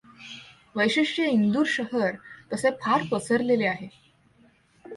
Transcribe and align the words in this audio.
वैशिष्ट्ये 0.77 1.27
इंदूर 1.27 1.67
शहर 1.67 2.17
तसे 2.51 2.71
फार 2.71 3.07
पसरलेले 3.11 3.67
आहे. 3.67 3.89